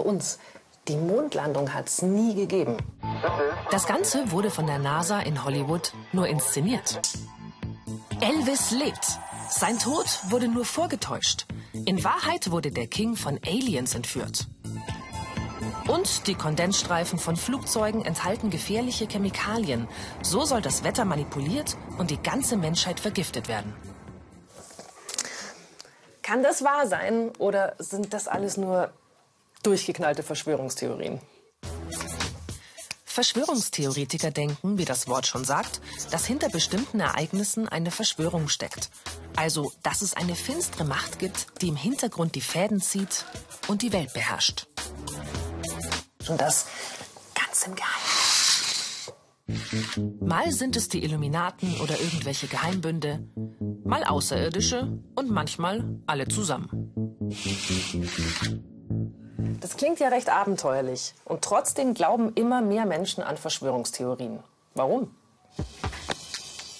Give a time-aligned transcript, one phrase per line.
[0.00, 0.38] uns.
[0.88, 2.76] Die Mondlandung hat es nie gegeben.
[3.70, 7.00] Das Ganze wurde von der NASA in Hollywood nur inszeniert.
[8.20, 9.18] Elvis lebt.
[9.48, 11.46] Sein Tod wurde nur vorgetäuscht.
[11.72, 14.46] In Wahrheit wurde der King von Aliens entführt.
[15.88, 19.86] Und die Kondensstreifen von Flugzeugen enthalten gefährliche Chemikalien.
[20.22, 23.74] So soll das Wetter manipuliert und die ganze Menschheit vergiftet werden.
[26.22, 28.92] Kann das wahr sein oder sind das alles nur
[29.66, 31.20] durchgeknallte Verschwörungstheorien?
[33.04, 38.90] Verschwörungstheoretiker denken, wie das Wort schon sagt, dass hinter bestimmten Ereignissen eine Verschwörung steckt.
[39.36, 43.24] Also, dass es eine finstere Macht gibt, die im Hintergrund die Fäden zieht
[43.68, 44.66] und die Welt beherrscht.
[46.28, 46.66] Und das
[47.36, 48.14] ganz im Geheimen.
[50.20, 53.28] Mal sind es die Illuminaten oder irgendwelche Geheimbünde,
[53.84, 56.90] mal Außerirdische und manchmal alle zusammen.
[59.60, 61.14] Das klingt ja recht abenteuerlich.
[61.24, 64.40] Und trotzdem glauben immer mehr Menschen an Verschwörungstheorien.
[64.74, 65.14] Warum?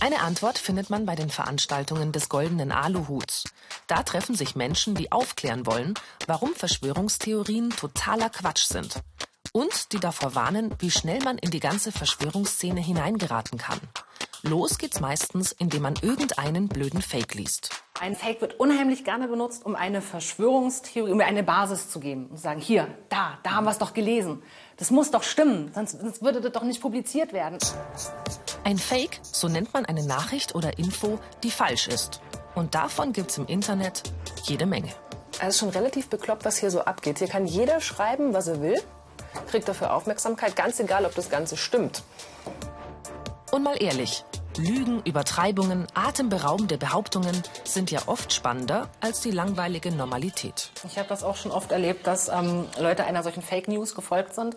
[0.00, 3.44] Eine Antwort findet man bei den Veranstaltungen des Goldenen Aluhuts.
[3.86, 5.94] Da treffen sich Menschen, die aufklären wollen,
[6.26, 9.00] warum Verschwörungstheorien totaler Quatsch sind.
[9.52, 13.80] Und die davor warnen, wie schnell man in die ganze Verschwörungsszene hineingeraten kann.
[14.42, 17.70] Los geht's meistens, indem man irgendeinen blöden Fake liest.
[17.98, 22.26] Ein Fake wird unheimlich gerne benutzt, um eine Verschwörungstheorie, um eine Basis zu geben.
[22.26, 24.42] Und sagen, hier, da, da haben wir es doch gelesen.
[24.76, 27.58] Das muss doch stimmen, sonst, sonst würde das doch nicht publiziert werden.
[28.64, 32.20] Ein Fake, so nennt man eine Nachricht oder Info, die falsch ist.
[32.54, 34.02] Und davon gibt's im Internet
[34.44, 34.92] jede Menge.
[35.40, 37.18] Also schon relativ bekloppt, was hier so abgeht.
[37.18, 38.80] Hier kann jeder schreiben, was er will,
[39.50, 42.02] kriegt dafür Aufmerksamkeit, ganz egal, ob das Ganze stimmt.
[43.52, 44.24] Und mal ehrlich,
[44.58, 50.70] Lügen, Übertreibungen, atemberaubende Behauptungen sind ja oft spannender als die langweilige Normalität.
[50.84, 54.34] Ich habe das auch schon oft erlebt, dass ähm, Leute einer solchen Fake News gefolgt
[54.34, 54.56] sind,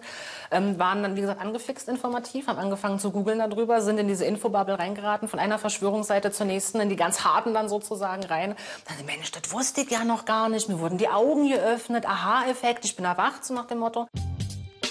[0.51, 4.25] ähm, waren dann, wie gesagt, angefixt informativ, haben angefangen zu googeln darüber, sind in diese
[4.25, 8.55] Infobubble reingeraten, von einer Verschwörungsseite zur nächsten, in die ganz harten dann sozusagen rein.
[8.87, 12.85] Dann, Mensch, das wusste ich ja noch gar nicht, mir wurden die Augen geöffnet, Aha-Effekt,
[12.85, 14.07] ich bin erwacht, so nach dem Motto.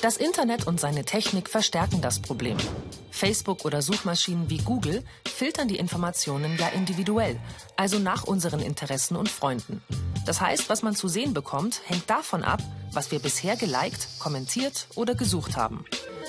[0.00, 2.56] Das Internet und seine Technik verstärken das Problem.
[3.10, 7.36] Facebook oder Suchmaschinen wie Google filtern die Informationen ja individuell,
[7.76, 9.82] also nach unseren Interessen und Freunden.
[10.24, 14.86] Das heißt, was man zu sehen bekommt, hängt davon ab, was wir bisher geliked, kommentiert
[14.94, 15.84] oder gesucht haben.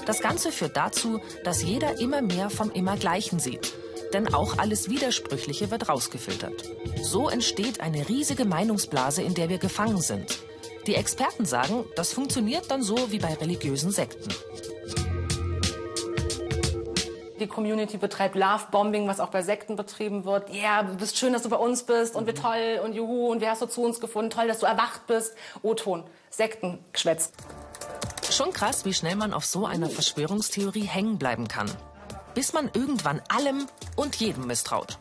[0.08, 3.72] Das Ganze führt dazu, dass jeder immer mehr vom Immergleichen sieht.
[4.14, 6.64] Denn auch alles Widersprüchliche wird rausgefiltert.
[7.04, 10.40] So entsteht eine riesige Meinungsblase, in der wir gefangen sind.
[10.88, 14.30] Die Experten sagen, das funktioniert dann so wie bei religiösen Sekten.
[17.40, 20.50] Die Community betreibt Love-Bombing, was auch bei Sekten betrieben wird.
[20.50, 23.32] Ja, yeah, du bist schön, dass du bei uns bist und wie toll und juhu
[23.32, 24.30] und wie hast du zu uns gefunden?
[24.30, 25.36] Toll, dass du erwacht bist.
[25.62, 26.04] O-Ton.
[26.30, 27.32] Sektengeschwätz.
[28.30, 31.72] Schon krass, wie schnell man auf so einer Verschwörungstheorie hängen bleiben kann.
[32.36, 35.00] Bis man irgendwann allem und jedem misstraut.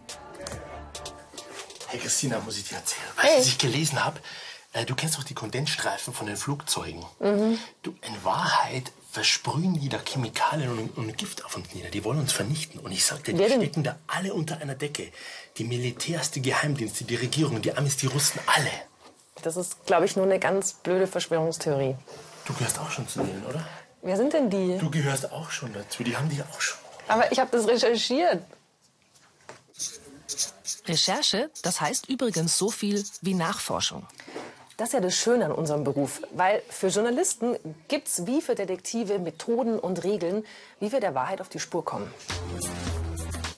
[1.89, 3.39] Hey Christina, muss ich dir erzählen, hey.
[3.39, 4.21] was ich gelesen habe?
[4.73, 7.05] Äh, du kennst doch die Kondensstreifen von den Flugzeugen.
[7.21, 7.59] Mhm.
[7.83, 11.89] Du, in Wahrheit versprühen die da Chemikalien und, und, Gift auf uns nieder.
[11.91, 12.79] Die wollen uns vernichten.
[12.81, 15.11] Und ich sagte, die stecken da alle unter einer Decke.
[15.57, 18.71] Die Militärs, die Geheimdienste, die Regierung, die Amis, die Russen, alle.
[19.43, 21.97] Das ist, glaube ich, nur eine ganz blöde Verschwörungstheorie.
[22.45, 23.67] Du gehörst auch schon zu denen, oder?
[24.03, 24.79] Wer sind denn die?
[24.79, 26.03] Du gehörst auch schon dazu.
[26.03, 26.79] Die haben dich auch schon.
[27.09, 28.43] Aber ich habe das recherchiert.
[30.87, 34.07] Recherche, das heißt übrigens so viel wie Nachforschung.
[34.79, 37.57] Das ist ja das Schöne an unserem Beruf, weil für Journalisten
[37.89, 40.45] gibt es wie für Detektive Methoden und Regeln,
[40.79, 42.09] wie wir der Wahrheit auf die Spur kommen.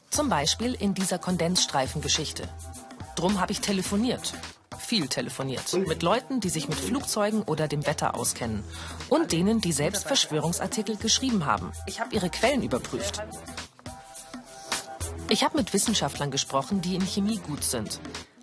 [0.09, 2.49] Zum Beispiel in dieser Kondensstreifengeschichte.
[3.17, 4.33] Drum habe ich telefoniert.
[4.79, 5.71] Viel telefoniert.
[5.75, 8.65] Mit Leuten, die sich mit Flugzeugen oder dem Wetter auskennen.
[9.11, 11.71] Und denen, die selbst Verschwörungsartikel geschrieben haben.
[11.87, 13.21] Ich habe ihre Quellen überprüft.
[15.29, 18.01] Ich habe mit Wissenschaftlern gesprochen, die in Chemie gut sind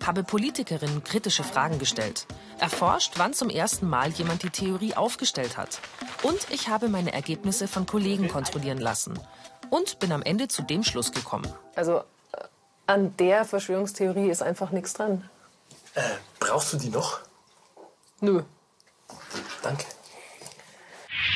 [0.08, 2.26] habe Politikerinnen kritische Fragen gestellt,
[2.58, 5.80] erforscht, wann zum ersten Mal jemand die Theorie aufgestellt hat.
[6.22, 9.20] Und ich habe meine Ergebnisse von Kollegen kontrollieren lassen.
[9.68, 11.52] Und bin am Ende zu dem Schluss gekommen.
[11.74, 12.02] Also äh,
[12.86, 15.28] an der Verschwörungstheorie ist einfach nichts dran.
[15.94, 16.00] Äh,
[16.40, 17.20] brauchst du die noch?
[18.20, 18.42] Nö.
[19.62, 19.84] Danke.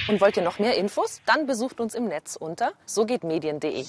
[0.09, 1.21] Und wollt ihr noch mehr Infos?
[1.27, 3.85] Dann besucht uns im Netz unter sogehtmedien.de.